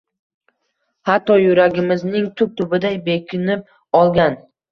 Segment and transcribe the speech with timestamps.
[1.09, 3.71] Hatto, yuragimizning tub-tubida bekinib
[4.03, 4.41] olgan